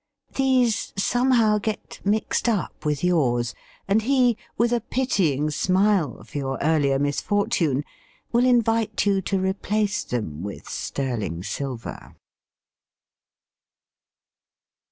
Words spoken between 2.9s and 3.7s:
yours,